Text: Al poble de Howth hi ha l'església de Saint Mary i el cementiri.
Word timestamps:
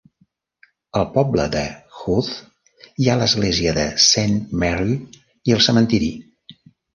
Al 1.01 1.03
poble 1.17 1.43
de 1.55 1.61
Howth 1.97 2.31
hi 3.03 3.09
ha 3.11 3.19
l'església 3.19 3.75
de 3.79 3.85
Saint 4.07 4.35
Mary 4.65 4.97
i 5.51 5.57
el 5.59 5.63
cementiri. 5.69 6.11